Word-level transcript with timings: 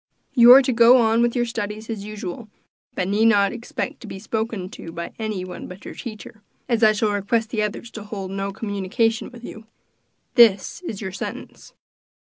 You 0.33 0.51
are 0.53 0.63
to 0.63 0.73
go 0.73 0.97
on 0.97 1.21
with 1.21 1.35
your 1.35 1.45
studies 1.45 1.87
as 1.87 2.03
usual, 2.03 2.49
but 2.95 3.07
need 3.07 3.25
not 3.27 3.51
expect 3.53 3.99
to 4.01 4.07
be 4.07 4.17
spoken 4.17 4.67
to 4.69 4.91
by 4.91 5.13
any 5.19 5.45
one 5.45 5.67
but 5.67 5.85
your 5.85 5.93
teacher, 5.93 6.41
as 6.67 6.81
I 6.83 6.91
shall 6.91 7.11
request 7.11 7.51
the 7.51 7.61
others 7.61 7.91
to 7.91 8.05
hold 8.05 8.31
no 8.31 8.49
communication 8.51 9.29
with 9.29 9.43
you. 9.43 9.67
This 10.33 10.81
is 10.81 11.01
your 11.01 11.11
sentence. 11.11 11.73